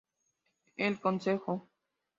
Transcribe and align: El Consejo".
El 0.77 0.99
Consejo". 0.99 1.69